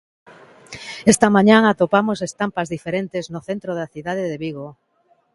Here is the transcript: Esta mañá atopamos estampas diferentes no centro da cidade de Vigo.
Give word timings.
Esta 1.11 1.27
mañá 1.35 1.57
atopamos 1.65 2.19
estampas 2.29 2.71
diferentes 2.75 3.25
no 3.33 3.39
centro 3.49 3.71
da 3.79 3.91
cidade 3.93 4.23
de 4.31 4.37
Vigo. 4.43 4.67